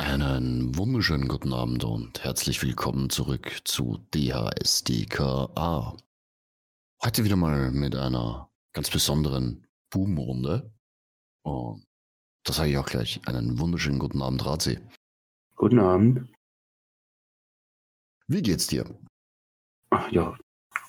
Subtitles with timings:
[0.00, 5.96] Einen wunderschönen guten Abend und herzlich willkommen zurück zu DHSDKA.
[7.02, 10.72] Heute wieder mal mit einer ganz besonderen Boom-Runde.
[11.42, 11.84] Und
[12.44, 14.78] da sage ich auch gleich einen wunderschönen guten Abend, Razi.
[15.56, 16.32] Guten Abend.
[18.28, 18.84] Wie geht's dir?
[19.90, 20.38] Ach ja,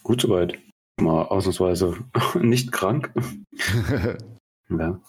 [0.04, 0.60] gut soweit.
[1.02, 1.98] Mal ausnahmsweise
[2.39, 3.12] nicht krank.
[4.70, 5.02] ja.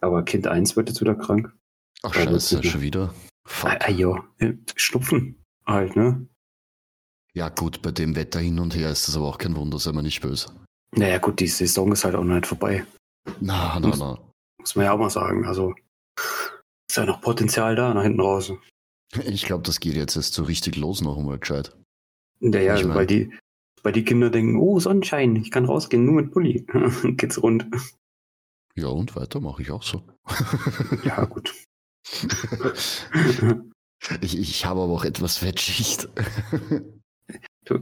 [0.00, 1.54] Aber Kind 1 wird jetzt wieder krank.
[2.02, 3.14] Ach, Ja, scheiße, schon wieder.
[3.46, 3.70] Fuck.
[3.72, 6.26] Ah, ah, ja, äh, Schnupfen halt, ne?
[7.34, 9.92] Ja, gut, bei dem Wetter hin und her ist das aber auch kein Wunder, sei
[9.92, 10.52] mal nicht böse.
[10.92, 12.86] Naja, gut, die Saison ist halt auch noch nicht vorbei.
[13.40, 14.18] Na, na, na.
[14.58, 15.44] Muss man ja auch mal sagen.
[15.46, 15.74] Also
[16.16, 18.52] ist ja noch Potenzial da nach hinten raus.
[19.26, 21.76] Ich glaube, das geht jetzt erst so richtig los noch einmal gescheit.
[22.40, 23.32] Naja, Ich also, mein- weil die,
[23.82, 26.64] weil die Kinder denken, oh, Sonnenschein, ich kann rausgehen, nur mit Pulli.
[27.16, 27.66] Geht's rund.
[28.76, 30.02] Ja, und weiter mache ich auch so.
[31.04, 31.54] Ja, gut.
[34.20, 36.10] Ich, ich habe aber auch etwas Fettschicht.
[37.64, 37.78] Du,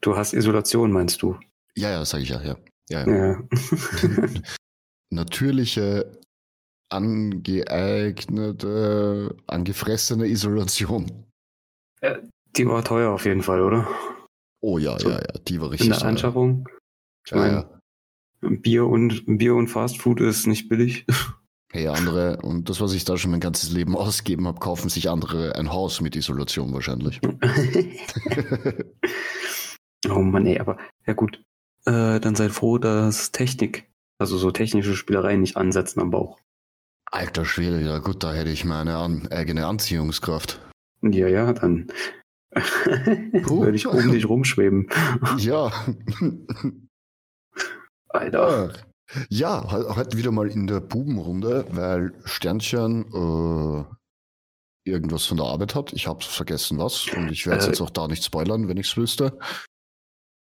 [0.00, 1.38] du hast Isolation, meinst du?
[1.76, 2.56] ja, ja, sage ich ja, ja.
[2.90, 3.30] ja, ja.
[3.30, 3.38] Ja.
[5.10, 6.18] Natürliche,
[6.88, 11.26] angeeignete, angefressene Isolation.
[12.56, 13.86] Die war teuer auf jeden Fall, oder?
[14.60, 16.08] Oh ja, So, ja, ja, die war In richtig der teuer.
[16.08, 16.68] Anschaffung.
[17.24, 17.80] Ich Ja, meine.
[18.60, 21.06] Bier und Bier und Fastfood ist nicht billig.
[21.74, 25.08] Hey, andere, und das, was ich da schon mein ganzes Leben ausgegeben habe, kaufen sich
[25.08, 27.18] andere ein Haus mit Isolation wahrscheinlich.
[30.10, 31.42] oh Mann, ey, aber ja gut.
[31.86, 36.38] Äh, dann seid froh, dass Technik, also so technische Spielereien nicht ansetzen am Bauch.
[37.10, 40.60] Alter Schwede, ja gut, da hätte ich meine an, eigene Anziehungskraft.
[41.00, 41.90] Ja, ja, dann
[42.52, 44.90] würde ich um dich rumschweben.
[45.38, 45.72] Ja.
[48.10, 48.74] Alter.
[48.74, 48.91] Ach.
[49.28, 53.84] Ja, he- heute wieder mal in der Bubenrunde, weil Sternchen äh,
[54.90, 55.92] irgendwas von der Arbeit hat.
[55.92, 58.76] Ich habe vergessen was und ich werde es Äh, jetzt auch da nicht spoilern, wenn
[58.78, 59.38] ich es wüsste.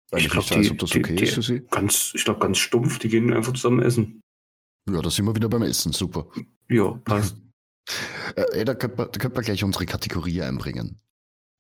[0.09, 1.59] Weil ich, Ich nicht weiß, die- ob das die- okay die- ist für sie.
[1.69, 4.21] Ganz, ich glaube, ganz stumpf, die gehen einfach zusammen essen.
[4.89, 6.27] Ja, da sind wir wieder beim Essen, super.
[6.69, 7.35] Ja, passt.
[8.35, 10.99] Äh, ey, da könnte man, da könnte man gleich unsere Kategorie einbringen.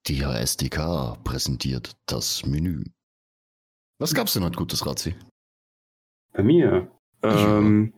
[0.07, 2.83] Die HSDK präsentiert das Menü.
[3.99, 5.15] Was gab's denn heute Gutes, Razi?
[6.33, 6.91] Bei mir.
[7.23, 7.93] Ähm,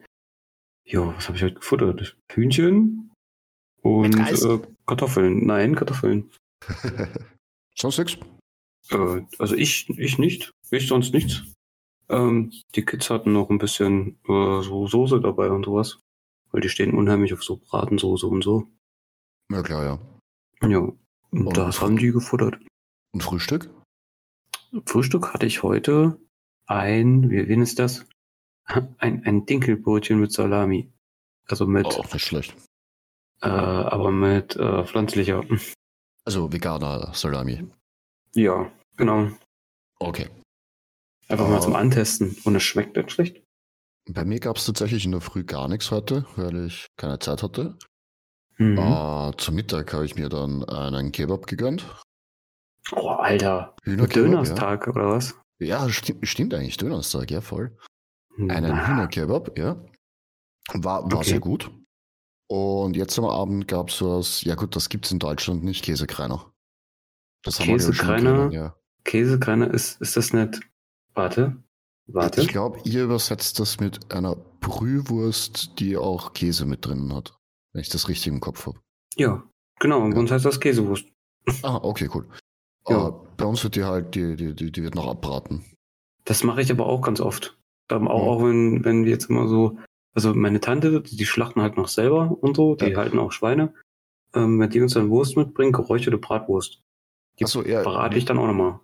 [0.86, 2.18] ja, was habe ich heute gefuttert?
[2.32, 3.12] Hühnchen
[3.82, 4.44] und Mit Reis?
[4.44, 5.46] äh, Kartoffeln.
[5.46, 6.32] Nein, Kartoffeln.
[7.76, 8.18] Sonst nix?
[8.90, 10.52] Äh, also ich, ich nicht.
[10.72, 11.44] Ich sonst nichts.
[12.10, 16.00] Ähm, die Kids hatten noch ein bisschen äh, so Soße dabei und sowas.
[16.52, 18.68] Weil die stehen unheimlich auf so Bratensoße und so.
[19.52, 19.84] Ja, klar,
[20.62, 20.68] ja.
[20.68, 20.80] Ja.
[20.80, 20.98] Und
[21.48, 22.60] Und- das haben die gefuttert.
[23.14, 23.70] Und Frühstück?
[24.86, 26.20] Frühstück hatte ich heute
[26.68, 28.06] ein, wie, wen ist das?
[29.00, 30.92] Ein, ein Dinkelbrötchen mit Salami.
[31.48, 32.56] Also mit, Auch nicht schlecht.
[33.42, 35.44] äh, aber mit äh, pflanzlicher.
[36.26, 37.68] Also veganer Salami.
[38.36, 39.30] Ja, genau.
[40.00, 40.30] Okay.
[41.28, 41.62] Einfach mal Ah.
[41.62, 42.36] zum Antesten.
[42.44, 43.44] Und es schmeckt nicht schlecht.
[44.08, 47.42] Bei mir gab es tatsächlich in der Früh gar nichts heute, weil ich keine Zeit
[47.44, 47.78] hatte.
[48.58, 48.78] Mhm.
[48.78, 51.86] Äh, zum Mittag habe ich mir dann einen Kebab gegönnt.
[52.92, 53.76] Oh, Alter.
[53.86, 55.34] Dönerstag oder was?
[55.60, 56.78] Ja, ja stimmt, stimmt eigentlich.
[56.78, 57.76] Dönerstag, ja, voll.
[58.38, 59.76] Einen Hühnerkebab, ja.
[60.74, 61.30] War, war Okay.
[61.32, 61.72] sehr gut.
[62.48, 65.84] Und jetzt am Abend gab es was, ja gut, das gibt es in Deutschland nicht,
[65.84, 66.52] Käsekreiner.
[67.44, 68.76] Das haben wir ja Käsekreiner?
[69.04, 70.60] Käsekreiner ist, ist das nicht.
[71.14, 71.62] Warte.
[72.08, 72.42] Warte.
[72.42, 77.34] Ich glaube, ihr übersetzt das mit einer Brühwurst, die auch Käse mit drinnen hat.
[77.72, 78.80] Wenn ich das richtig im Kopf habe.
[79.16, 79.44] ja,
[79.80, 80.02] genau.
[80.02, 80.20] Und Ja.
[80.20, 81.06] uns heißt das Käsewurst.
[81.62, 82.28] Ah, okay, cool.
[82.88, 83.10] Ja.
[83.10, 85.64] Äh, bei uns wird die halt, die, die, die, die wird noch abbraten.
[86.26, 87.58] Das mache ich aber auch ganz oft.
[87.90, 88.28] Ähm, auch, Mhm.
[88.30, 89.78] auch wenn, wenn wir jetzt immer so,
[90.14, 92.98] also meine Tante, die schlachten halt noch selber und so, die Ja.
[92.98, 93.74] halten auch Schweine.
[94.34, 96.82] Ähm, wenn die uns dann Wurst mitbringen, geräucherte Bratwurst,
[97.40, 97.82] Die Achso, ja.
[97.84, 98.80] verrate ich dann auch nochmal.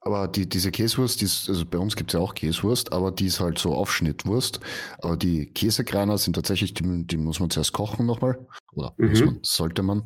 [0.00, 3.12] Aber die, diese Käsewurst, die ist, also bei uns gibt es ja auch Käsewurst, aber
[3.12, 4.58] die ist halt so Aufschnittwurst.
[5.00, 8.44] Aber die Käsekreiner sind tatsächlich, die, die muss man zuerst kochen nochmal.
[8.72, 9.26] Oder muss Mhm.
[9.26, 10.02] man, sollte man.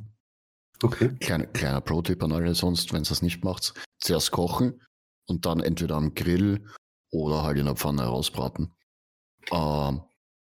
[0.82, 1.14] Okay.
[1.20, 3.72] Kleine, kleiner Pro-Tipp an alle sonst, wenn es das nicht macht.
[3.98, 4.82] Zuerst kochen
[5.26, 6.66] und dann entweder am Grill
[7.22, 8.72] oder halt in der Pfanne rausbraten.
[9.50, 10.02] Ähm,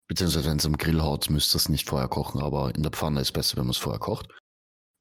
[0.08, 2.92] beziehungsweise wenn es am Grill haut, müsst ihr es nicht vorher kochen, aber in der
[2.92, 4.28] Pfanne ist besser, wenn man es vorher kocht.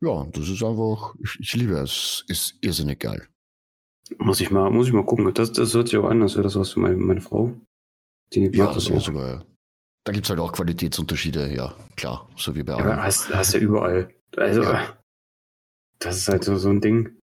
[0.01, 3.27] Ja, das ist einfach, ich, ich liebe es, ist irrsinnig geil.
[4.19, 5.33] Muss ich mal, muss ich mal gucken.
[5.33, 7.53] Das, das hört sich auch an, als wäre das was für meine, meine Frau.
[8.33, 9.01] Die Ja, das so auch.
[9.01, 9.45] sogar.
[10.05, 13.03] Da gibt es halt auch Qualitätsunterschiede, ja, klar, so wie bei Ja, allem.
[13.03, 14.13] hast, hast ja überall.
[14.37, 14.97] Also, Ja.
[15.99, 17.16] das ist halt so, so ein Ding.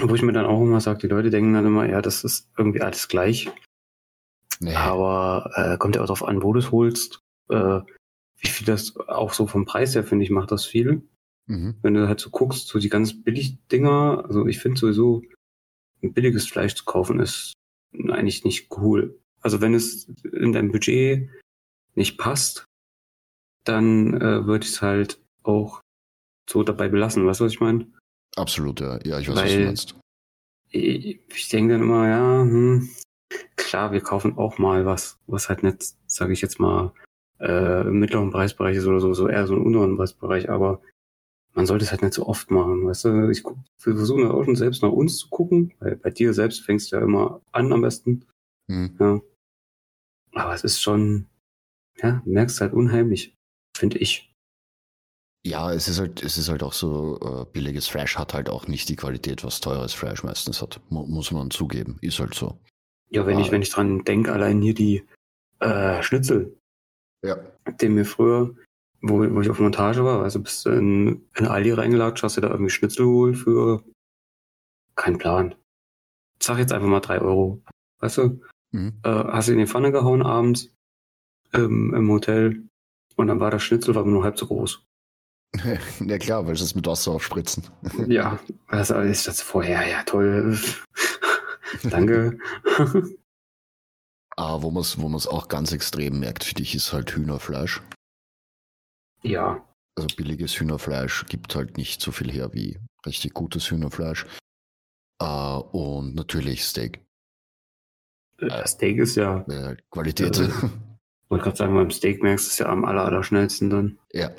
[0.00, 2.50] Wo ich mir dann auch immer sage, die Leute denken dann immer, ja, das ist
[2.58, 3.50] irgendwie alles gleich.
[4.60, 7.20] Nee, Aber äh, kommt ja auch darauf an, wo du es holst.
[7.48, 7.80] Äh,
[8.38, 11.02] wie viel das auch so vom Preis her, finde ich, macht das viel.
[11.46, 11.76] Mhm.
[11.82, 15.22] Wenn du halt so guckst, so die ganz billig Dinger, also ich finde sowieso,
[16.02, 17.54] ein billiges Fleisch zu kaufen ist
[18.08, 19.18] eigentlich nicht cool.
[19.40, 21.30] Also wenn es in dein Budget
[21.94, 22.64] nicht passt,
[23.64, 25.80] dann äh, würde ich es halt auch
[26.48, 27.26] so dabei belassen.
[27.26, 27.86] Weißt du, was ich meine?
[28.36, 28.98] Absolut, ja.
[29.04, 29.94] Ja, ich weiß, was Weil- du meinst.
[30.70, 32.90] Ich, denke dann immer, ja, hm,
[33.56, 36.92] klar, wir kaufen auch mal was, was halt nicht, sage ich jetzt mal,
[37.40, 40.82] äh, im mittleren Preisbereich ist oder so, so eher so im unteren Preisbereich, aber
[41.54, 43.30] man sollte es halt nicht so oft machen, weißt du?
[43.30, 43.42] Ich
[43.78, 47.02] versuchen auch schon selbst nach uns zu gucken, weil bei dir selbst fängst du ja
[47.02, 48.26] immer an am besten,
[48.68, 48.96] Mhm.
[48.98, 49.20] ja.
[50.34, 51.26] Aber es ist schon,
[52.02, 53.34] ja, merkst halt unheimlich,
[53.76, 54.30] finde ich.
[55.46, 58.66] Ja, es ist halt, es ist halt auch so, äh, billiges Fleisch hat halt auch
[58.66, 60.80] nicht die Qualität, was teures Fleisch meistens hat.
[60.90, 61.98] Mu muss man zugeben.
[62.00, 62.58] Ist halt so.
[63.10, 63.40] Ja, wenn Ah.
[63.42, 65.04] ich, wenn ich dran denke, allein hier die
[65.60, 66.58] äh, Schnitzel,
[67.22, 67.36] Ja.
[67.80, 68.54] den mir früher,
[69.02, 72.40] wo, wo ich auf Montage war, also bist du in, in Aldi reingelatscht, hast du
[72.40, 73.84] da irgendwie Schnitzel geholt für
[74.96, 75.54] kein Plan.
[76.40, 77.62] Ich sag jetzt einfach mal drei Euro.
[78.00, 78.40] Weißt du,
[78.72, 78.98] Mhm.
[79.04, 80.74] äh, hast du in die Pfanne gehauen abends
[81.54, 82.64] ähm, im Hotel
[83.14, 84.82] und dann war das Schnitzel war nur halb so groß.
[86.00, 87.64] ja klar, weil sie es mit Wasser aufspritzen.
[88.08, 88.38] Ja,
[88.68, 89.86] was ist das vorher?
[89.88, 90.58] Ja, toll.
[91.82, 92.38] Danke.
[94.36, 97.82] Aber wo man es wo man's auch ganz extrem merkt, finde ich, ist halt Hühnerfleisch.
[99.22, 99.64] ja,
[99.96, 104.26] Also billiges Hühnerfleisch gibt halt nicht so viel her wie richtig gutes Hühnerfleisch.
[105.20, 107.00] Äh, und natürlich Steak.
[108.38, 110.38] das Steak ist ja, Äh, Qualität.
[110.38, 110.50] Äh.
[111.30, 113.98] wollte gerade sagen, beim Steak merkst du es ja am aller, aller schnellsten dann.
[114.12, 114.30] ja.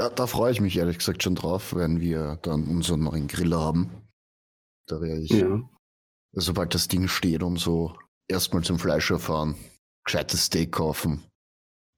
[0.00, 3.54] Da, da freue ich mich ehrlich gesagt schon drauf, wenn wir dann unseren neuen Grill
[3.54, 3.90] haben.
[4.86, 5.60] Da werde ich, Ja.
[6.32, 7.94] sobald das Ding steht und so,
[8.26, 9.56] erstmal zum Fleischer fahren,
[10.06, 11.22] gescheites Steak kaufen.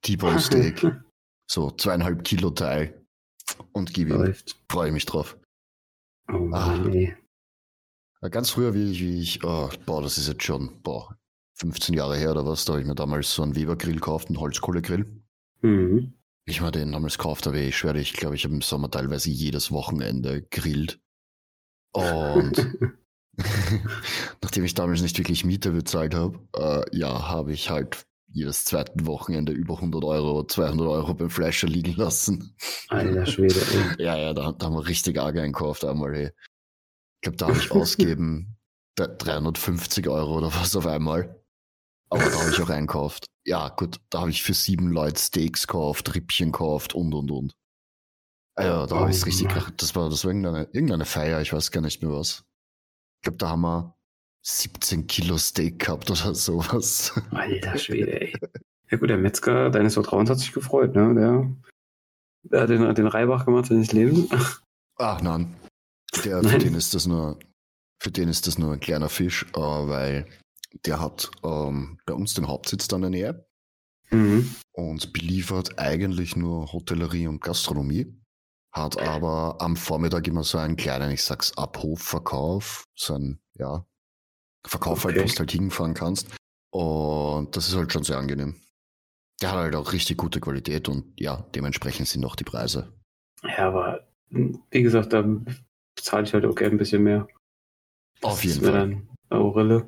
[0.01, 0.85] T-Bone Steak,
[1.49, 3.05] so zweieinhalb Kilo Teil
[3.71, 4.35] und gib ihm.
[4.69, 5.37] Freue ich mich drauf.
[6.29, 6.75] Oh Ah.
[8.21, 11.17] Ja, ganz früher, wie ich, wie ich oh, boah, das ist jetzt schon, boah,
[11.55, 14.41] 15 Jahre her oder was, da habe ich mir damals so einen Weber-Grill gekauft, einen
[14.41, 15.23] Holzkohlegrill.
[15.61, 16.13] Mhm.
[16.45, 19.29] Ich mir den damals gekauft habe, ich schwöre, ich glaube, ich habe im Sommer teilweise
[19.29, 20.99] jedes Wochenende grillt.
[21.93, 22.53] Und
[24.41, 29.05] nachdem ich damals nicht wirklich Miete bezahlt habe, äh, ja, habe ich halt jedes zweite
[29.05, 32.55] Wochenende über 100 Euro, 200 Euro beim Fleischer liegen lassen.
[32.89, 33.83] Alter Schwede, ey.
[34.03, 36.13] Ja, ja, da, da haben wir richtig arg einkauft einmal.
[36.15, 36.27] Hey.
[36.27, 38.57] Ich glaube, da habe ich ausgegeben
[38.99, 41.42] d- 350 Euro oder was auf einmal.
[42.13, 43.25] Aber da habe ich auch einkauft.
[43.43, 47.53] Ja, gut, da habe ich für sieben Leute Steaks gekauft, Rippchen gekauft und und und.
[48.55, 49.73] Ah ja, da habe ich es Oh richtig gemacht.
[49.81, 52.45] Das war, das war irgendeine, irgendeine Feier, ich weiß gar nicht mehr was.
[53.17, 53.95] Ich glaube, da haben wir
[54.45, 57.19] 17 Kilo Steak gehabt oder sowas.
[57.31, 58.33] Alter Schwede, ey.
[58.91, 61.15] Ja gut, der Metzger deines Vertrauens hat sich gefreut, ne?
[61.15, 61.55] Der,
[62.43, 64.29] der hat den, den Reibach gemacht, seines Lebens.
[64.97, 65.55] Ach nein.
[66.23, 66.59] Der, für Nein.
[66.59, 67.39] den ist das nur,
[67.99, 70.27] für den ist das nur ein kleiner Fisch, äh, weil
[70.85, 73.45] der hat ähm, bei uns den Hauptsitz da in der Nähe
[74.11, 74.53] Mhm.
[74.73, 78.13] und beliefert eigentlich nur Hotellerie und Gastronomie,
[78.71, 83.85] hat aber am Vormittag immer so einen kleinen, ich sag's, Abhofverkauf, so ein, ja,
[84.65, 85.27] Verkauf halt, Okay.
[85.27, 86.27] wo du halt hinfahren kannst.
[86.71, 88.55] Und das ist halt schon sehr angenehm.
[89.41, 92.93] Der hat halt auch richtig gute Qualität und ja, dementsprechend sind auch die Preise.
[93.43, 95.23] Ja, aber wie gesagt, da
[95.95, 97.27] bezahle ich halt auch gerne ein bisschen mehr.
[98.21, 98.71] Auf jeden Fall.
[98.71, 99.85] Dann Aurille.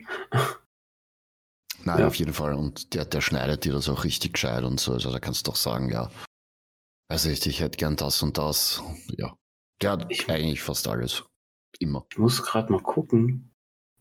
[1.86, 2.08] Nein, Ja.
[2.08, 2.54] auf jeden Fall.
[2.54, 4.94] Und der, der schneidet dir das auch richtig gescheit und so.
[4.94, 6.10] Also da kannst du doch sagen, ja.
[7.10, 8.82] Also ich, ich hätte gern das und das.
[9.18, 9.36] Ja.
[9.82, 11.24] Der hat Ich- eigentlich fast alles.
[11.80, 12.06] Immer.
[12.12, 13.52] Ich muss gerade mal gucken.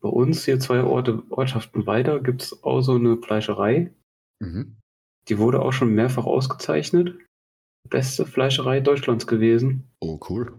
[0.00, 3.92] Bei uns hier zwei Orte, Ortschaften weiter gibt es auch so eine Fleischerei.
[4.40, 4.76] Mhm.
[5.28, 7.18] Die wurde auch schon mehrfach ausgezeichnet.
[7.88, 9.90] Beste Fleischerei Deutschlands gewesen.
[10.00, 10.56] Oh, cool.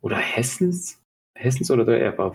[0.00, 1.00] Oder Hessens?
[1.36, 2.34] Hessens oder der Erba?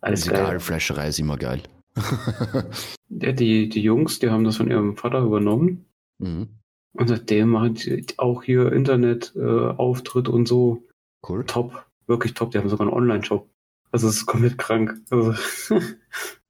[0.00, 0.40] Alles Ist geil.
[0.40, 1.62] egal, Fleischerei ist immer geil.
[3.10, 5.86] Ja, die, die Jungs, die haben das von ihrem Vater übernommen.
[6.18, 6.48] mhm.
[6.94, 10.86] Und seitdem machen die auch hier Internet-Auftritt äh, und so.
[11.26, 11.44] Cool.
[11.44, 11.86] Top.
[12.06, 12.50] Wirklich top.
[12.50, 13.48] Die haben sogar einen Online-Shop.
[13.92, 15.00] Also es ist komplett krank.
[15.10, 15.34] Also,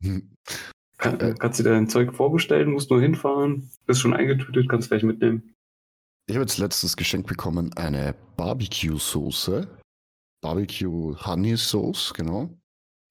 [0.02, 0.30] Hm.
[0.98, 1.34] kann, Äh.
[1.38, 5.54] kannst du dir dein Zeug vorbestellen, musst nur hinfahren, ist schon eingetütet, kannst gleich mitnehmen.
[6.28, 9.68] Ich habe jetzt letztes Geschenk bekommen, eine Barbecue-Soße.
[10.40, 12.50] Barbecue Honey Sauce, genau.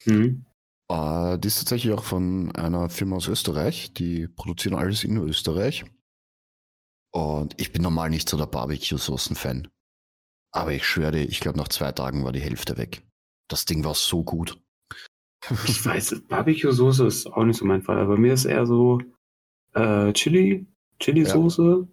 [0.06, 0.46] Mhm.
[0.90, 3.94] Äh, die ist tatsächlich auch von einer Firma aus Österreich.
[3.94, 5.86] Die produzieren alles in Österreich.
[7.12, 9.68] Und ich bin normal nicht so der Barbecue-Soßen-Fan.
[10.52, 13.04] Aber ich schwöre dir, ich glaube, nach zwei Tagen war die Hälfte weg.
[13.50, 14.60] Das Ding war so gut.
[15.68, 19.02] Ich weiß, Barbecue-Soße ist auch nicht so mein Fall, aber mir ist eher so
[19.74, 20.66] äh, Chili,
[21.00, 21.88] Chili-Soße,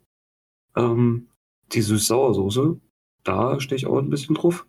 [0.76, 1.28] ähm,
[1.72, 2.80] die Süß-Sauer-Soße
[3.24, 4.66] da stehe ich auch ein bisschen drauf.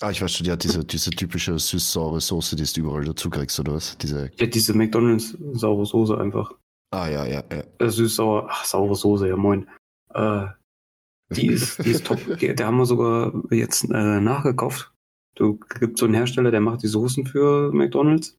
[0.00, 3.58] Ah, ich weiß schon, ja, diese, diese typische süß-saure Soße, die du überall dazu kriegst,
[3.58, 3.96] oder was?
[3.98, 6.52] Diese, Ja, diese McDonalds saure Soße einfach.
[6.92, 7.64] ah, ja, ja, ja.
[7.78, 9.68] Äh, süß-sauer, ach, saure Soße, ja moin.
[10.12, 10.46] Äh,
[11.30, 12.20] die ist, die ist top.
[12.38, 14.92] Der haben wir sogar jetzt äh, nachgekauft.
[15.34, 18.36] Du gibt so einen Hersteller, der macht die Soßen für McDonalds.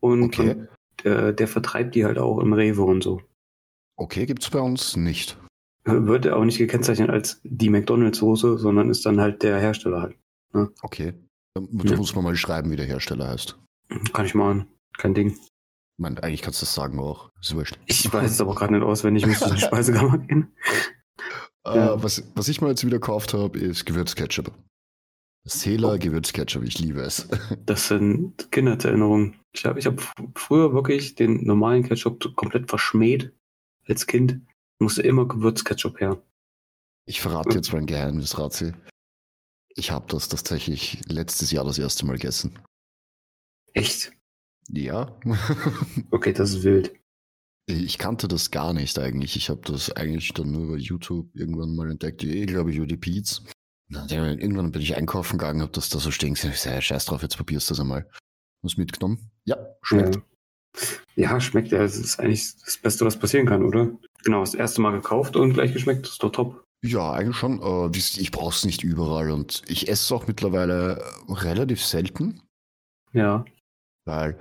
[0.00, 0.66] Und Okay.
[1.04, 3.20] der, der vertreibt die halt auch im Rewe und so.
[3.96, 5.38] Okay, gibt's bei uns nicht.
[5.84, 10.16] Wird auch nicht gekennzeichnet als die McDonalds-Soße, sondern ist dann halt der Hersteller halt.
[10.82, 11.14] Okay.
[11.54, 11.96] Da da Ja.
[11.96, 13.58] muss man mal schreiben, wie der Hersteller heißt.
[14.12, 14.66] Kann ich machen.
[14.98, 15.30] Kein Ding.
[15.32, 17.30] Ich meine, eigentlich kannst du das sagen auch.
[17.40, 17.78] Ist wurscht.
[17.86, 20.52] Ich weiß es aber gerade nicht auswendig, müsste in die Speisekammer gehen.
[21.66, 22.02] Äh, Ja.
[22.02, 24.52] was, was ich mal jetzt wieder gekauft habe, ist Gewürzketchup.
[25.46, 27.28] Sela Gewürzketchup, ich liebe es.
[27.66, 29.36] Das sind Kindheitserinnerungen.
[29.52, 30.02] Ich glaube, ich habe
[30.34, 33.32] früher wirklich den normalen Ketchup komplett verschmäht
[33.86, 34.40] als Kind.
[34.80, 36.20] Musste immer Gewürzketchup her.
[37.06, 38.72] Ich verrate jetzt mein Geheimnis, Razi.
[39.76, 42.58] Ich habe das tatsächlich letztes Jahr das erste Mal gegessen.
[43.72, 44.12] Echt?
[44.68, 45.18] Ja.
[46.10, 46.94] Okay, das ist wild.
[47.66, 49.36] ich kannte das gar nicht eigentlich.
[49.36, 52.22] Ich habe das eigentlich dann nur über YouTube irgendwann mal entdeckt.
[52.22, 52.96] Eh, glaube ich, über die
[53.94, 56.50] dann Irgendwann bin ich einkaufen gegangen, habe das da so stehen gesehen.
[56.52, 58.08] Ich sag, ja, scheiß drauf, jetzt probierst du das einmal.
[58.62, 59.30] Was mitgenommen?
[59.44, 60.16] Ja, schmeckt.
[60.16, 60.22] Ja.
[61.16, 61.78] ja, schmeckt ja.
[61.78, 63.92] Das ist eigentlich das Beste, was passieren kann, oder?
[64.24, 66.04] Genau, das erste Mal gekauft und gleich geschmeckt.
[66.06, 66.63] Das ist doch top.
[66.84, 67.62] Ja, eigentlich schon.
[67.62, 70.98] Äh, ich brauche es nicht überall und ich esse es auch mittlerweile
[71.28, 72.42] äh, relativ selten,
[73.12, 73.44] Ja.
[74.04, 74.38] weil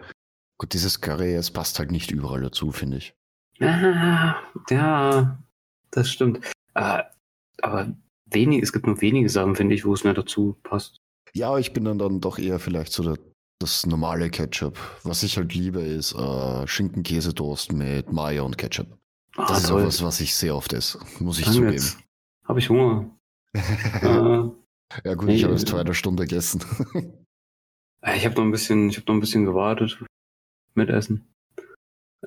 [0.60, 3.14] gut, dieses Curry, es passt halt nicht überall dazu, finde ich.
[3.62, 4.36] Ah,
[4.70, 5.42] ja,
[5.92, 6.40] das stimmt.
[6.74, 7.04] Ah,
[7.62, 7.96] aber
[8.26, 10.98] wenig, es gibt nur wenige Sachen, finde ich, wo es nicht dazu passt.
[11.34, 13.18] Ja, ich bin dann, dann doch eher vielleicht so der,
[13.60, 14.78] das normale Ketchup.
[15.04, 18.88] Was ich halt liebe, ist äh, Schinken-Käsetoast mit Mayo und Ketchup.
[19.38, 19.82] Ah, Das ist toll.
[19.84, 21.74] auch was, was ich sehr oft esse, muss ich Dann zugeben.
[21.74, 21.98] jetzt
[22.46, 23.10] Habe ich Hunger.
[23.54, 24.50] äh,
[25.06, 26.62] ja gut, ich habe jetzt vor einer Stunde gegessen.
[28.16, 29.98] ich habe noch ein bisschen, ich habe noch ein bisschen gewartet
[30.76, 31.34] mit Essen.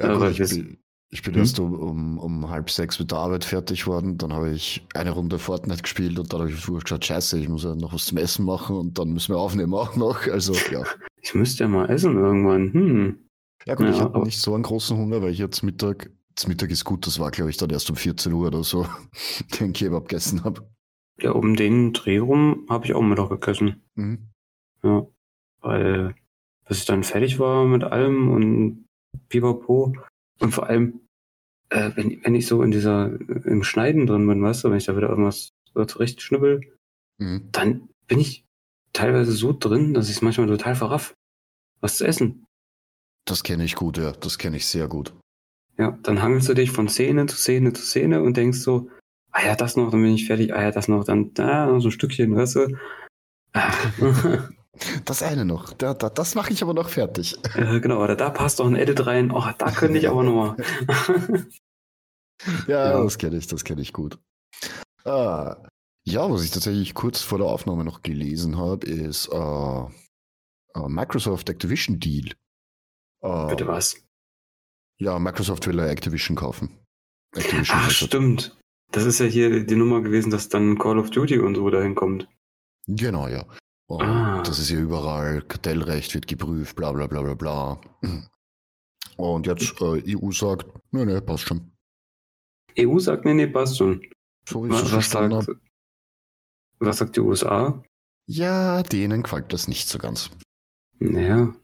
[0.00, 0.78] Ja, Äh, gut, weil ich, bin,
[1.10, 1.40] ich bin Hm?
[1.40, 4.18] erst um, um, um halb sechs mit der Arbeit fertig worden.
[4.18, 7.64] Dann habe ich eine Runde Fortnite gespielt und dann habe ich geschaut, scheiße, ich muss
[7.64, 10.26] ja noch was zum Essen machen und dann müssen wir aufnehmen auch noch.
[10.30, 10.84] Also ja.
[11.22, 12.72] Ich müsste ja mal essen irgendwann.
[12.72, 13.18] Hm.
[13.66, 16.10] Ja gut, ich Ja, habe aber- nicht so einen großen Hunger, weil ich jetzt Mittag,
[16.36, 18.86] das Mittag ist gut, das war glaube ich dann erst um 14 Uhr oder so,
[19.60, 20.68] den Kebab gegessen habe.
[21.20, 23.82] Ja, um den Dreh rum habe ich auch Mittag gegessen.
[23.94, 24.28] Mhm.
[24.82, 25.06] Ja.
[25.62, 26.14] Weil,
[26.68, 28.86] bis ich dann fertig war mit allem und
[29.28, 29.94] Pipapo.
[30.38, 31.00] Und vor allem,
[31.70, 34.84] äh, wenn, wenn ich so in dieser, im Schneiden drin bin, weißt du, wenn ich
[34.84, 36.60] da wieder irgendwas zurechtschnibbel,
[37.18, 37.48] Mhm.
[37.50, 38.44] dann bin ich
[38.92, 41.14] teilweise so drin, dass ich es manchmal total verraff,
[41.80, 42.44] was zu essen.
[43.24, 45.14] Das kenne ich gut, ja, das kenne ich sehr gut.
[45.78, 48.88] Ja, dann hangelst du dich von Szene zu Szene zu Szene und denkst so,
[49.32, 51.80] ah ja, das noch, dann bin ich fertig, ah ja, das noch, dann da noch
[51.80, 52.76] so ein Stückchen, weißt du.
[53.52, 53.72] Ah.
[55.06, 57.38] Das eine noch, da, da, das mache ich aber noch fertig.
[57.54, 60.56] äh, genau, oder da passt doch ein Edit rein, oh, da könnte ich aber nochmal.
[62.68, 63.02] Ja, Ja.
[63.02, 64.18] das kenne ich, das kenne ich gut.
[65.04, 65.56] Ah,
[66.04, 69.80] ja, was ich tatsächlich kurz vor der Aufnahme noch gelesen habe, ist äh,
[70.74, 72.34] äh, Microsoft Activision Deal.
[73.22, 73.96] Äh, Bitte was?
[74.98, 76.70] Ja, Microsoft will ja Activision kaufen.
[77.34, 78.58] Activision Ach, stimmt.
[78.92, 81.94] Das ist ja hier die Nummer gewesen, dass dann Call of Duty und so dahin
[81.94, 82.28] kommt.
[82.86, 83.44] Genau, ja.
[83.88, 84.42] Und Ah.
[84.42, 87.80] Das ist ja überall, Kartellrecht wird geprüft, bla bla bla bla bla.
[89.16, 91.72] Und jetzt äh, EU sagt, nee, nee, passt schon.
[92.78, 94.02] EU sagt, nee, nee, passt schon.
[94.48, 95.60] So Was, was, sagt, habe.
[96.78, 97.82] was sagt die USA?
[98.28, 100.30] Ja, denen gefällt das nicht so ganz.
[100.98, 101.54] Naja,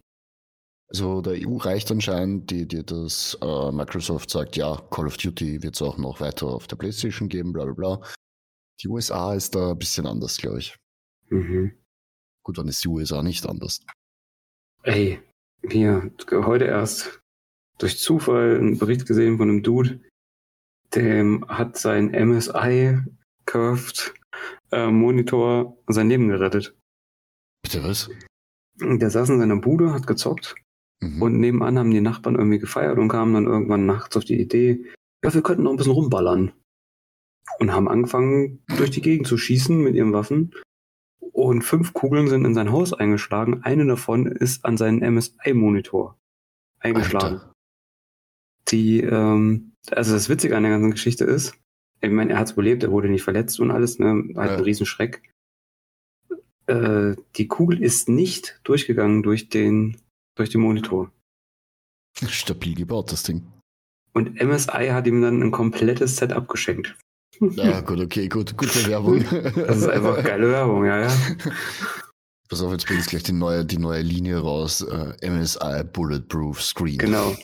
[0.93, 5.63] Also der EU reicht anscheinend, die, die das äh, Microsoft sagt, ja, Call of Duty
[5.63, 8.09] wird es auch noch weiter auf der Playstation geben, bla bla bla.
[8.83, 10.77] Die USA ist da ein bisschen anders, glaube ich.
[11.31, 11.73] mhm.
[12.45, 13.81] Gut, dann ist die USA nicht anders.
[14.83, 15.23] Ey,
[15.71, 17.23] hier, heute erst
[17.79, 20.01] durch Zufall einen Bericht gesehen von einem Dude,
[20.95, 22.99] dem hat sein MSI
[23.47, 24.13] Curved
[24.73, 26.77] äh, Monitor sein Leben gerettet.
[27.63, 28.11] Bitte was?
[28.75, 30.57] Der saß in seiner Bude, hat gezockt
[31.03, 31.21] Mhm.
[31.21, 34.85] und nebenan haben die Nachbarn irgendwie gefeiert und kamen dann irgendwann nachts auf die Idee,
[35.25, 36.53] ja, wir könnten noch ein bisschen rumballern.
[37.59, 40.55] Und haben angefangen, durch die Gegend zu schießen mit ihren Waffen.
[41.33, 43.63] Und fünf Kugeln sind in sein Haus eingeschlagen.
[43.63, 46.17] Eine davon ist an seinen MSI-Monitor
[46.79, 47.37] eingeschlagen.
[47.39, 47.53] Alter.
[48.69, 51.55] Die, ähm, also das Witzige an der ganzen Geschichte ist,
[52.01, 54.25] ich meine, er hat es überlebt, er wurde nicht verletzt und alles, ne?
[54.37, 54.57] Halt Ja.
[54.57, 55.31] ein Riesenschreck.
[56.67, 59.97] Äh, die Kugel ist nicht durchgegangen durch den,
[60.37, 61.11] durch den Monitor.
[62.29, 63.47] Stabil gebaut, das Ding.
[64.13, 66.97] Und MSI hat ihm dann ein komplettes Setup geschenkt.
[67.41, 69.25] Ja, gut, okay, gut, gute Werbung.
[69.55, 71.11] Das ist einfach geile Werbung, ja, ja.
[72.49, 74.83] Pass auf, jetzt bringt gleich die neue, die neue Linie raus.
[74.83, 76.99] Äh, MSI Bulletproof Screen.
[76.99, 77.35] Genau.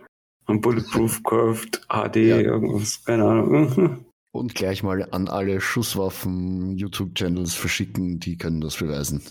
[0.47, 2.39] Und Bulletproof Curved HD, Ja.
[2.41, 4.05] irgendwas, keine Ahnung.
[4.33, 9.23] Und gleich mal an alle Schusswaffen-YouTube-Channels verschicken, die können das beweisen.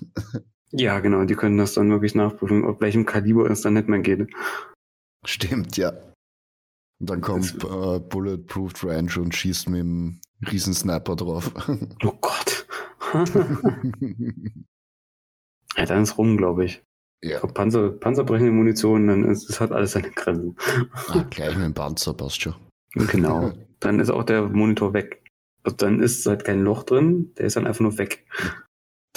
[0.71, 3.99] Ja, genau, die können das dann wirklich nachprüfen, auf welchem Kaliber es dann nicht mehr
[3.99, 4.27] geht.
[5.25, 5.91] Stimmt, ja.
[6.99, 10.19] Und dann kommt äh, Bulletproof Ranch und schießt mit dem
[10.49, 11.51] Riesensniper drauf.
[12.03, 12.67] Oh Gott.
[15.77, 16.83] ja, dann ist rum, glaube ich.
[17.23, 20.57] ja, Ob Panzer, panzerbrechende Munition, dann ist es hat alles seine Grenzen.
[21.07, 22.55] ah, gleich mit dem Panzer passt schon.
[22.93, 23.53] Genau.
[23.79, 25.23] Dann ist auch der Monitor weg.
[25.61, 28.25] Also dann ist halt kein Loch drin, der ist dann einfach nur weg.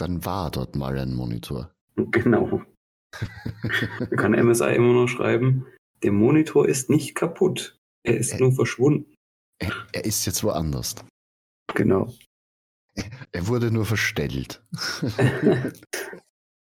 [0.01, 1.71] Dann war dort mal ein Monitor.
[2.11, 2.63] Genau.
[3.99, 5.67] Da kann MSI immer noch schreiben,
[6.03, 7.77] der Monitor ist nicht kaputt.
[8.05, 8.39] Er ist Äh.
[8.39, 9.13] nur verschwunden.
[9.59, 10.95] Er, er ist jetzt woanders.
[11.75, 12.13] Genau.
[13.33, 14.63] Er wurde nur verstellt.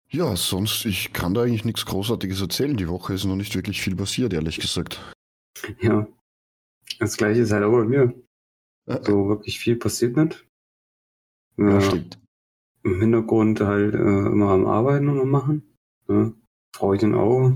[0.09, 2.75] ja, sonst, ich kann da eigentlich nichts Großartiges erzählen.
[2.77, 4.99] Die Woche ist noch nicht wirklich viel passiert, ehrlich gesagt.
[5.81, 6.07] Ja.
[6.99, 8.13] Das gleiche ist halt auch bei mir.
[9.03, 10.45] So wirklich viel passiert nicht.
[11.57, 12.19] ja, Ja, stimmt.
[12.83, 15.77] Im Hintergrund halt äh, immer am Arbeiten und am Machen.
[16.07, 16.31] Ja.
[16.75, 17.53] Freundin auch.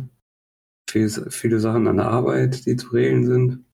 [0.89, 3.65] Viel, viele Sachen an der Arbeit, die zu regeln sind.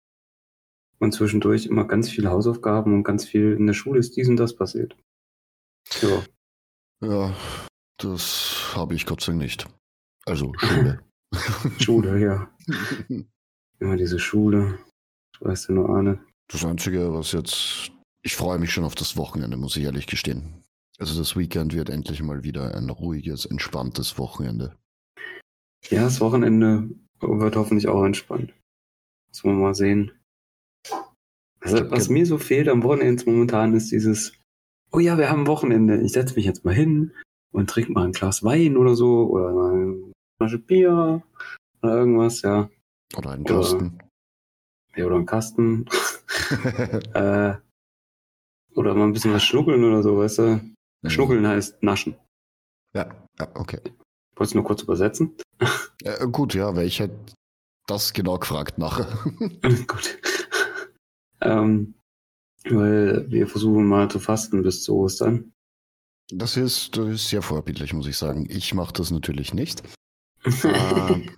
[1.00, 4.38] Und zwischendurch immer ganz viele Hausaufgaben und ganz viel in der Schule ist dies und
[4.38, 4.96] das passiert.
[6.01, 6.24] Ja.
[7.03, 7.36] Ja,
[7.98, 9.67] das habe ich Gott sei Dank nicht.
[10.25, 11.01] Also Schule.
[11.79, 12.51] Schule, ja.
[13.79, 14.77] Immer diese Schule.
[15.34, 16.24] Ich weiß ja nur eine.
[16.48, 17.91] Das Einzige, was jetzt.
[18.24, 20.63] Ich freue mich schon auf das Wochenende, muss ich ehrlich gestehen.
[21.01, 24.75] Also das Weekend wird endlich mal wieder ein ruhiges, entspanntes Wochenende.
[25.89, 28.53] Ja, das Wochenende wird hoffentlich auch entspannt.
[29.29, 30.12] Muss man mal sehen.
[31.60, 34.34] Also, was mir so fehlt am Wochenende momentan ist dieses,
[34.91, 36.00] oh ja, wir haben Wochenende.
[36.01, 37.12] Ich setze mich jetzt mal hin
[37.51, 41.24] und trinke mal ein Glas Wein oder so oder mal eine Flasche Bier
[41.81, 42.70] oder irgendwas, ja.
[43.18, 44.00] Oder ein Oder- Kasten.
[44.96, 45.85] Ja, oder ein Kasten.
[47.16, 47.55] äh,
[48.75, 50.71] oder mal ein bisschen was schnuckeln oder so, weißt du?
[51.09, 52.16] Schnuckeln heißt naschen.
[52.94, 53.09] Ja,
[53.40, 53.79] ja, okay.
[53.85, 55.35] Ich wollte es nur kurz übersetzen.
[56.03, 57.16] Äh, gut, ja, weil ich hätte
[57.85, 59.05] das genau gefragt nachher.
[59.87, 60.18] Gut.
[61.42, 61.94] ähm,
[62.64, 65.51] weil wir versuchen mal zu fasten bis zu Ostern.
[66.33, 68.48] Das ist, das ist sehr vorbildlich, muss ich sagen.
[68.50, 69.83] Ich mache das natürlich nicht.
[70.64, 71.29] Ähm,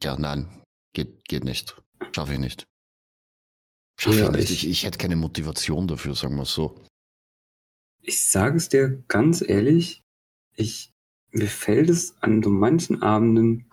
[0.00, 0.62] ja, nein,
[0.94, 1.76] geht, geht nicht.
[2.14, 2.64] Schaffe ich nicht.
[3.98, 4.50] Schaffe Ja, ich nicht.
[4.50, 6.80] ich- Ich, ich hätte keine Motivation dafür, sagen wir es so.
[8.02, 10.02] Ich sage es dir ganz ehrlich,
[10.56, 10.90] ich,
[11.30, 13.70] mir fällt es an so manchen Abenden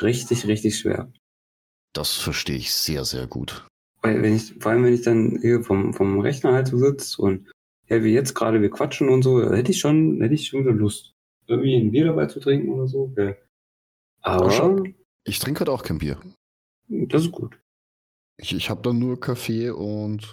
[0.00, 1.12] richtig, richtig schwer.
[1.92, 3.66] Das verstehe ich sehr, sehr gut.
[4.02, 7.20] Weil wenn ich, vor allem wenn ich dann hier vom, vom Rechner halt so sitze
[7.20, 7.50] und
[7.88, 10.60] ja, wie jetzt gerade, wir quatschen und so, da hätte ich schon, hätte ich schon
[10.60, 11.12] wieder Lust,
[11.46, 13.08] irgendwie ein Bier dabei zu trinken oder so.
[13.08, 13.36] Gell.
[14.20, 14.84] Aber.
[15.24, 16.20] Ich trinke halt auch kein Bier.
[16.88, 17.58] das ist gut.
[18.36, 20.32] Ich, ich habe dann nur Kaffee und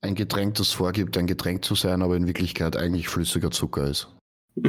[0.00, 4.08] ein Getränk, das vorgibt, ein Getränk zu sein, aber in Wirklichkeit eigentlich flüssiger Zucker ist.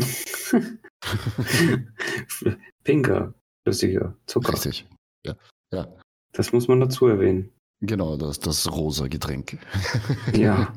[2.83, 4.53] Pinker, flüssiger Zucker.
[4.53, 4.87] Richtig.
[5.25, 5.35] Ja.
[5.71, 5.87] Ja.
[6.33, 7.51] Das muss man dazu erwähnen.
[7.81, 9.57] Genau, das, das rosa Getränk.
[10.33, 10.73] Ja.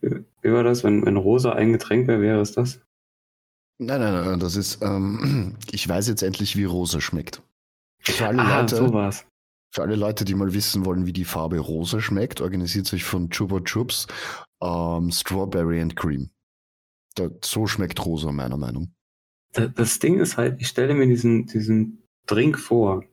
[0.00, 0.84] Wie war das?
[0.84, 2.80] Wenn, wenn rosa ein Getränk wäre, wäre es das?
[3.78, 7.42] Nein, nein, nein, das ist, ähm, ich weiß jetzt endlich, wie rosa schmeckt.
[8.00, 9.26] Für alle, Ah, Leute, so war's.
[9.74, 13.28] Für alle Leute, die mal wissen wollen, wie die Farbe rosa schmeckt, organisiert sich von
[13.30, 14.06] Chupa Chups
[14.62, 16.30] ähm, Strawberry and Cream.
[17.16, 18.94] Da, so schmeckt rosa, meiner Meinung.
[19.52, 23.04] Da- Das Ding ist halt, ich stelle mir diesen, diesen Drink vor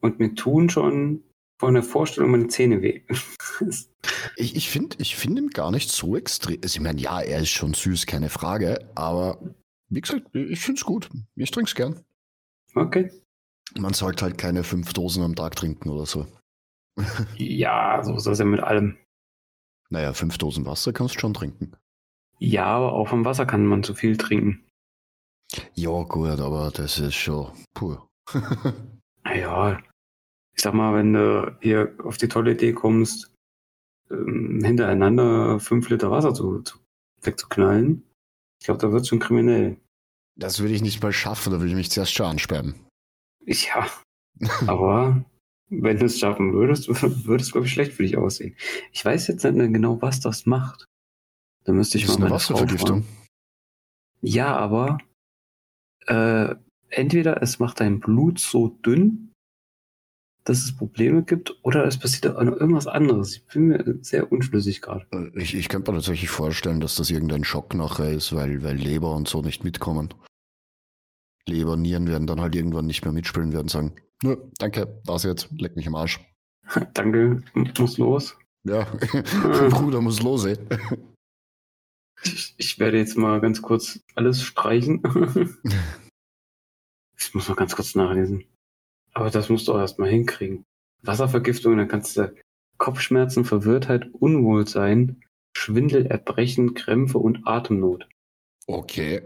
[0.00, 1.22] und mir tun schon
[1.60, 3.02] von der Vorstellung meine Zähne weh.
[4.36, 6.58] Ich, ich finde ich find ihn gar nicht so extrem.
[6.62, 9.38] Also ich meine, ja, er ist schon süß, keine Frage, aber
[9.88, 11.08] wie gesagt, ich finde es gut.
[11.36, 12.04] Ich trinke es gern.
[12.74, 13.10] okay.
[13.76, 16.26] Man sollte halt keine fünf Dosen am Tag trinken oder so.
[17.36, 18.96] Ja, so ist das ja mit allem.
[19.90, 21.76] Naja, fünf Dosen Wasser kannst du schon trinken.
[22.38, 24.64] Ja, aber auch vom Wasser kann man zu viel trinken.
[25.74, 28.08] Ja, gut, aber das ist schon pur.
[29.24, 29.78] Naja,
[30.54, 33.32] ich sag mal, wenn du hier auf die tolle Idee kommst,
[34.10, 36.78] ähm, hintereinander fünf Liter Wasser zu, zu,
[37.22, 38.02] wegzuknallen,
[38.60, 39.76] ich glaube, da wird schon kriminell.
[40.36, 42.74] Das würde ich nicht mal schaffen, da würde ich mich zuerst schon ansperren.
[43.46, 43.90] Ja,
[44.66, 45.24] aber
[45.68, 46.88] wenn du es schaffen würdest,
[47.26, 48.56] würde es, glaube ich, schlecht für dich aussehen.
[48.92, 50.84] Ich weiß jetzt nicht mehr genau, was das macht.
[51.64, 53.06] Da müsste ich Das ist mal eine meine Frau Wasservergiftung.
[54.20, 54.98] Ja, aber
[56.06, 56.54] äh,
[56.88, 59.34] entweder es macht dein Blut so dünn
[60.44, 63.36] dass es Probleme gibt oder es passiert auch noch irgendwas anderes.
[63.36, 65.06] Ich bin mir sehr unschlüssig gerade.
[65.10, 68.76] Äh, Ich, ich könnte mir tatsächlich vorstellen, dass das irgendein Schock nachher ist, weil, weil
[68.76, 70.12] Leber und so nicht mitkommen.
[71.48, 75.50] Leber, Nieren werden dann halt irgendwann nicht mehr mitspielen, werden sagen, nö, danke, das jetzt,
[75.52, 76.20] leck mich am Arsch.
[76.94, 77.42] Danke,
[77.76, 78.38] muss los.
[78.66, 78.84] Ja,
[79.70, 80.56] Bruder muss los, ey.
[82.22, 85.02] Ich, ich werde jetzt mal ganz kurz alles streichen.
[87.18, 88.44] ich muss mal ganz kurz nachlesen.
[89.12, 90.64] Aber das musst du auch erstmal hinkriegen.
[91.02, 92.34] Wasservergiftung, dann kannst du
[92.78, 95.20] Kopfschmerzen, Verwirrtheit, Unwohlsein,
[95.56, 98.08] Schwindel, Erbrechen, Krämpfe und Atemnot.
[98.66, 99.22] Okay.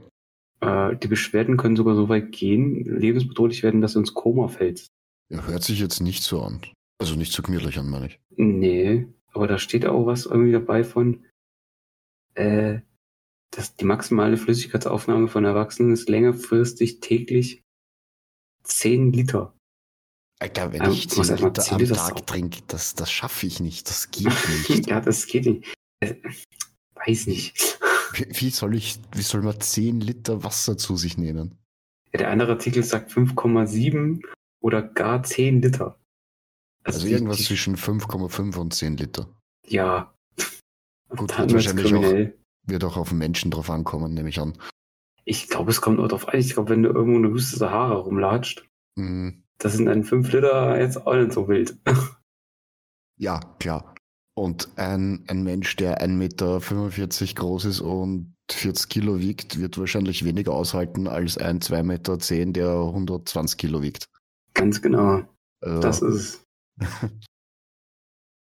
[0.60, 4.88] Äh, die Beschwerden können sogar so weit gehen, lebensbedrohlich werden, dass du ins Koma fällst.
[5.30, 6.62] Ja, hört sich jetzt nicht so an.
[7.00, 8.20] Also nicht so gemütlich an, meine ich.
[8.36, 11.24] Nee, aber da steht auch was irgendwie dabei von,
[12.34, 12.80] äh,
[13.50, 17.62] dass die maximale Flüssigkeitsaufnahme von Erwachsenen ist längerfristig täglich
[18.64, 19.54] 10 Liter.
[20.40, 22.60] Alter, wenn Ja, ich du musst 10 erst mal Liter 10 am Liter Tag trinke,
[22.66, 23.88] das, das schaffe ich nicht.
[23.88, 24.26] Das geht
[24.68, 24.88] nicht.
[24.88, 25.74] ja, das geht nicht.
[26.00, 26.14] Äh,
[27.06, 27.78] weiß nicht.
[28.12, 31.58] Wie, wie soll ich, wie soll man 10 Liter Wasser zu sich nehmen?
[32.12, 34.22] Ja, der andere Artikel sagt 5,7
[34.60, 35.98] oder gar 10 Liter.
[36.84, 39.28] Also die- irgendwas die, zwischen 5,5 und 10 Liter.
[39.66, 40.14] Ja.
[41.08, 42.12] Gut, wird wahrscheinlich auch,
[42.66, 44.56] wird auch auf den Menschen drauf ankommen, nehme ich an.
[45.24, 46.38] Ich glaube, es kommt auch drauf an.
[46.38, 48.64] Ich glaube, wenn du irgendwo in der Wüste Sahara rumlatscht,
[48.96, 51.76] Mm, das sind dann 5 Liter jetzt auch nicht so wild.
[53.16, 53.94] ja, klar.
[54.38, 60.24] Und ein, ein Mensch, der 1,45 Meter groß ist und 40 Kilo wiegt, wird wahrscheinlich
[60.24, 62.16] weniger aushalten als ein 2,10 Meter,
[62.52, 64.08] der 120 Kilo wiegt.
[64.54, 65.24] Ganz genau.
[65.60, 66.44] Also, Das ist.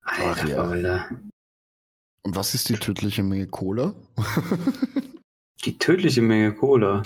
[0.07, 0.63] Ach Alter, ja.
[0.63, 1.11] Alter.
[2.23, 3.95] und was ist die tödliche Menge Cola?
[5.65, 7.03] Die tödliche Menge Cola.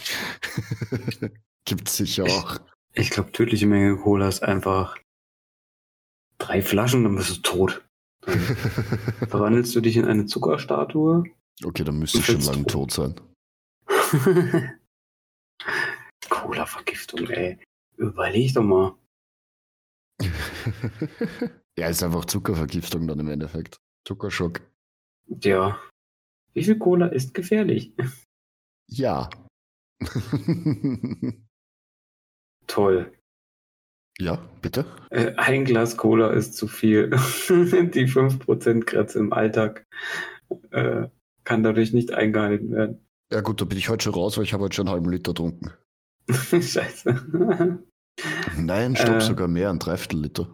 [1.64, 2.58] Gibt's sicher auch.
[2.92, 4.96] Ich glaube, tödliche Menge Cola ist einfach
[6.38, 7.87] drei Flaschen, dann bist du tot.
[9.28, 11.24] Verwandelst du dich in eine Zuckerstatue.
[11.64, 12.92] okay, dann müsste ich schon lange tot.
[12.92, 13.20] tot sein.
[16.28, 17.58] Cola-Vergiftung, ey.
[17.96, 18.94] Überleg doch mal.
[21.78, 23.78] ja, ist einfach Zuckervergiftung dann im Endeffekt.
[24.06, 24.60] Zuckerschock.
[25.26, 25.80] Ja.
[26.54, 27.94] Wie viel Cola ist gefährlich?
[28.88, 29.28] Ja.
[32.66, 33.17] Toll.
[34.20, 34.84] Ja, bitte?
[35.10, 37.10] Äh, ein Glas Cola ist zu viel.
[37.48, 39.86] Die 5% Grenze im Alltag
[40.70, 41.08] äh,
[41.44, 43.06] kann dadurch nicht eingehalten werden.
[43.32, 45.10] Ja gut, da bin ich heute schon raus, weil ich habe heute schon einen halben
[45.10, 45.72] Liter getrunken.
[46.28, 47.78] Scheiße.
[48.56, 49.20] Nein, stopp, Äh.
[49.20, 50.48] sogar mehr, ein Dreiviertel Liter.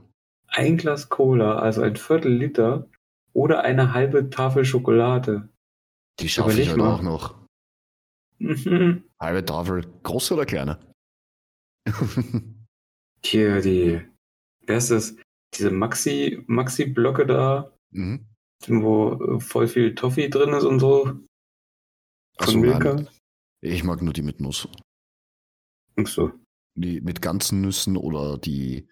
[0.49, 2.89] Ein Glas Cola, also ein Viertel Liter
[3.33, 5.49] oder eine halbe Tafel Schokolade.
[6.21, 6.93] Die schaffe ich halt mal.
[6.95, 7.35] auch noch.
[9.19, 10.79] Halbe Tafel, große oder kleine?
[13.25, 14.01] Hier die,
[14.67, 15.17] wer ist das?
[15.55, 18.27] Diese Maxi, Maxi-Blöcke da, mhm.
[18.67, 21.05] wo äh, voll viel Toffee drin ist und so.
[21.05, 21.27] Von
[22.39, 22.95] Also Milka.
[22.95, 23.09] nein,
[23.61, 24.69] ich mag nur die mit Nuss.
[25.97, 26.33] Ach so.
[26.77, 28.89] Die mit ganzen Nüssen oder die.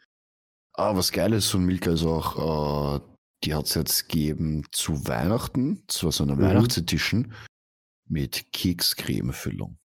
[0.75, 3.01] Ah, was geil ist von Milka ist auch, äh,
[3.45, 6.43] die hat es jetzt gegeben zu Weihnachten, zu so einer Mhm.
[6.43, 7.35] Weihnachtsedition
[8.09, 9.79] mit Kekscreme-Füllung.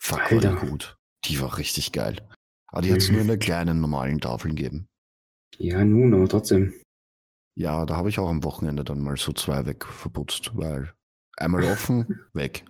[0.00, 0.96] Fuck, war die gut.
[1.24, 2.26] Die war richtig geil.
[2.72, 3.12] Aber die hat es Mhm.
[3.14, 4.86] nur in der kleinen normalen Tafeln gegeben.
[5.58, 6.72] Ja, nun, aber trotzdem.
[7.54, 10.92] Ja, da habe ich auch am Wochenende dann mal so zwei weg verputzt, weil
[11.36, 12.64] einmal offen, weg.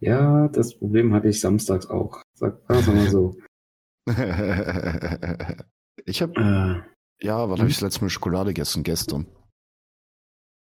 [0.00, 2.22] Ja, das Problem hatte ich samstags auch.
[2.34, 3.36] Sag mal so.
[6.06, 6.82] ich habe, Äh,
[7.26, 7.58] ja, wann Hm?
[7.60, 8.82] habe ich das letzte Mal Schokolade gegessen?
[8.82, 9.26] Gestern.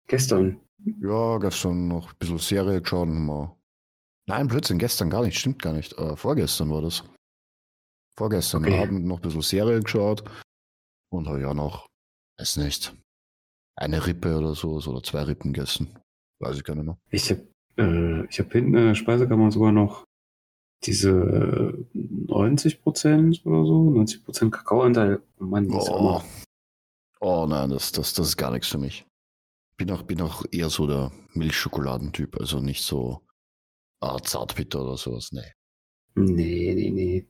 [0.08, 0.60] gestern.
[1.00, 3.08] Ja, gestern noch ein bisschen Serie geschaut.
[3.08, 3.56] Mal.
[4.28, 5.94] Nein, Blödsinn, gestern gar nicht, stimmt gar nicht.
[5.98, 7.04] Äh, vorgestern war das.
[8.22, 8.80] Vorgestern Okay.
[8.80, 10.24] Abend noch ein bisschen Serie geschaut
[11.12, 11.88] und habe ja noch,
[12.38, 12.96] weiß nicht,
[13.76, 15.98] eine Rippe oder so oder zwei Rippen gegessen.
[16.40, 17.00] Weiß ich gar nicht mehr.
[17.10, 17.48] Ich habe
[17.80, 20.04] äh, ich hab hinten in der Speisekammer sogar noch
[20.84, 25.24] diese äh, 90% oder so, 90% Kakaoanteil.
[25.40, 26.26] Oh Mann, ist Oh, Hammer.
[27.22, 29.04] oh nein, das, das, das ist gar nichts für mich.
[29.78, 33.22] Bin auch, bin auch eher so der Milchschokoladentyp, also nicht so
[34.00, 35.32] ah, Zartbitter oder sowas.
[35.32, 35.52] Nee.
[36.14, 37.28] Nee, nee, nee.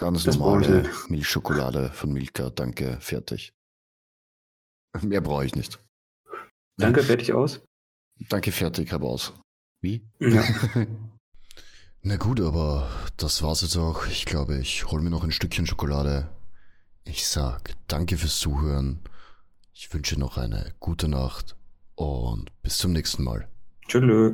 [0.00, 0.90] Ganz Das normale.
[1.08, 3.52] Milchschokolade von Milka, danke, fertig.
[5.02, 5.78] Mehr brauche ich nicht.
[6.78, 7.60] Danke, fertig aus.
[8.30, 9.34] Danke, fertig, hab aus.
[9.82, 10.08] Wie?
[10.18, 10.42] Ja.
[12.02, 14.06] Na gut, aber das war's jetzt auch.
[14.06, 16.30] Ich glaube, ich hol mir noch ein Stückchen Schokolade.
[17.04, 19.00] Ich sag danke fürs Zuhören.
[19.74, 21.56] Ich wünsche noch eine gute Nacht
[21.94, 23.50] und bis zum nächsten Mal.
[23.86, 24.32] Tschüss.